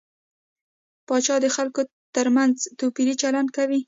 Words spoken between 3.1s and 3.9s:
چلند کوي.